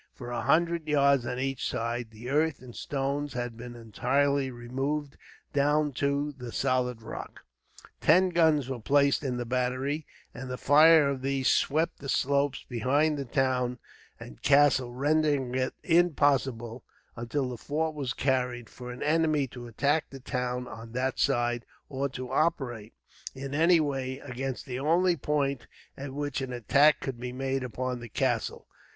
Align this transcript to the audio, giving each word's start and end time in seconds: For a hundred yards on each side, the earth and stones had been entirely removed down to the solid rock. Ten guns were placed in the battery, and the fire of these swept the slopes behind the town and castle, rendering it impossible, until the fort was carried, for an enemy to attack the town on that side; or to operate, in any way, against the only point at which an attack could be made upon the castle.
For 0.15 0.31
a 0.31 0.41
hundred 0.41 0.87
yards 0.87 1.27
on 1.27 1.37
each 1.37 1.63
side, 1.67 2.09
the 2.09 2.31
earth 2.31 2.59
and 2.59 2.75
stones 2.75 3.33
had 3.33 3.55
been 3.55 3.75
entirely 3.75 4.49
removed 4.49 5.15
down 5.53 5.91
to 5.91 6.31
the 6.31 6.51
solid 6.51 7.03
rock. 7.03 7.41
Ten 7.99 8.29
guns 8.29 8.67
were 8.67 8.79
placed 8.79 9.23
in 9.23 9.37
the 9.37 9.45
battery, 9.45 10.07
and 10.33 10.49
the 10.49 10.57
fire 10.57 11.07
of 11.07 11.21
these 11.21 11.49
swept 11.49 11.99
the 11.99 12.09
slopes 12.09 12.65
behind 12.67 13.15
the 13.15 13.25
town 13.25 13.77
and 14.19 14.41
castle, 14.41 14.91
rendering 14.91 15.53
it 15.53 15.75
impossible, 15.83 16.83
until 17.15 17.47
the 17.47 17.55
fort 17.55 17.93
was 17.93 18.13
carried, 18.15 18.71
for 18.71 18.91
an 18.91 19.03
enemy 19.03 19.45
to 19.49 19.67
attack 19.67 20.09
the 20.09 20.19
town 20.19 20.67
on 20.67 20.93
that 20.93 21.19
side; 21.19 21.63
or 21.89 22.09
to 22.09 22.31
operate, 22.31 22.95
in 23.35 23.53
any 23.53 23.79
way, 23.79 24.17
against 24.17 24.65
the 24.65 24.79
only 24.79 25.15
point 25.15 25.67
at 25.95 26.11
which 26.11 26.41
an 26.41 26.51
attack 26.51 27.01
could 27.01 27.19
be 27.19 27.31
made 27.31 27.61
upon 27.63 27.99
the 27.99 28.09
castle. 28.09 28.67